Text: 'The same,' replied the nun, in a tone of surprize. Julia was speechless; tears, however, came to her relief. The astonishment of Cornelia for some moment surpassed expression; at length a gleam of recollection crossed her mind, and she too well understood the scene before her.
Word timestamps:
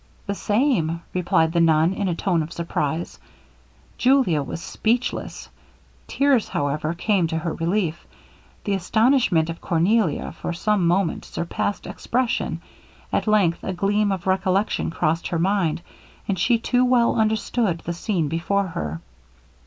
'The 0.25 0.33
same,' 0.33 0.99
replied 1.13 1.51
the 1.51 1.61
nun, 1.61 1.93
in 1.93 2.07
a 2.07 2.15
tone 2.15 2.41
of 2.41 2.51
surprize. 2.51 3.19
Julia 3.99 4.41
was 4.41 4.59
speechless; 4.59 5.47
tears, 6.07 6.47
however, 6.49 6.95
came 6.95 7.27
to 7.27 7.37
her 7.37 7.53
relief. 7.53 8.07
The 8.63 8.73
astonishment 8.73 9.47
of 9.51 9.61
Cornelia 9.61 10.31
for 10.31 10.53
some 10.53 10.87
moment 10.87 11.23
surpassed 11.25 11.85
expression; 11.85 12.63
at 13.13 13.27
length 13.27 13.63
a 13.63 13.73
gleam 13.73 14.11
of 14.11 14.25
recollection 14.25 14.89
crossed 14.89 15.27
her 15.27 15.37
mind, 15.37 15.83
and 16.27 16.39
she 16.39 16.57
too 16.57 16.83
well 16.83 17.13
understood 17.15 17.83
the 17.85 17.93
scene 17.93 18.27
before 18.27 18.69
her. 18.69 19.01